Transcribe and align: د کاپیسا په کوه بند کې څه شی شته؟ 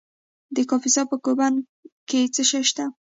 د 0.55 0.57
کاپیسا 0.69 1.01
په 1.11 1.15
کوه 1.23 1.35
بند 1.39 1.57
کې 2.09 2.19
څه 2.33 2.41
شی 2.49 2.63
شته؟ 2.69 2.85